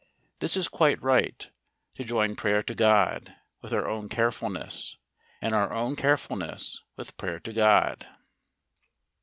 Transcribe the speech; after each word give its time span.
This 0.39 0.57
is 0.57 0.67
quite 0.67 0.99
right, 0.99 1.47
to 1.93 2.03
join 2.03 2.35
prayer 2.35 2.63
to 2.63 2.73
God, 2.73 3.35
with 3.61 3.71
our 3.71 3.87
own 3.87 4.09
carefulness; 4.09 4.97
and 5.39 5.53
our 5.53 5.71
own 5.71 5.95
careful¬ 5.95 6.35
ness 6.39 6.79
with 6.97 7.17
prayer 7.17 7.39
to 7.41 7.53
God. 7.53 8.07